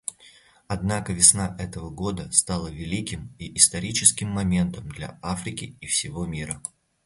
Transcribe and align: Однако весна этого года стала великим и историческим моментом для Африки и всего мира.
Однако 0.67 1.13
весна 1.13 1.55
этого 1.59 1.91
года 1.91 2.27
стала 2.31 2.69
великим 2.69 3.35
и 3.37 3.55
историческим 3.55 4.29
моментом 4.29 4.89
для 4.89 5.19
Африки 5.21 5.77
и 5.79 5.85
всего 5.85 6.25
мира. 6.25 6.59